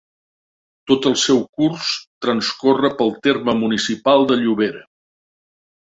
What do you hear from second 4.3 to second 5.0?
de Llobera.